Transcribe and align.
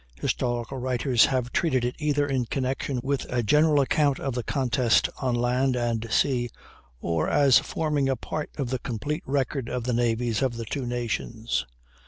Historical 0.19 0.79
writers 0.79 1.25
have 1.25 1.51
treated 1.51 1.85
it 1.85 1.93
either 1.99 2.25
in 2.25 2.45
connection 2.45 2.99
with 3.03 3.27
a 3.31 3.43
general 3.43 3.79
account 3.79 4.19
of 4.19 4.33
the 4.33 4.41
contest 4.41 5.09
on 5.21 5.35
land 5.35 5.75
and 5.75 6.11
sea, 6.11 6.49
or 7.01 7.29
as 7.29 7.59
forming 7.59 8.09
a 8.09 8.15
part 8.15 8.49
of 8.57 8.71
the 8.71 8.79
complete 8.79 9.21
record 9.27 9.69
of 9.69 9.83
the 9.83 9.93
navies 9.93 10.41
of 10.41 10.57
the 10.57 10.65
two 10.65 10.87
nations. 10.87 11.67